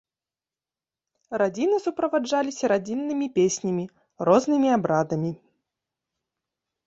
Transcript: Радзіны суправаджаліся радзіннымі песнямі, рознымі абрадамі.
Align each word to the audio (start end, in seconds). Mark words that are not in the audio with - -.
Радзіны 1.41 1.77
суправаджаліся 1.85 2.65
радзіннымі 2.71 3.27
песнямі, 3.37 3.85
рознымі 4.29 4.69
абрадамі. 4.77 5.31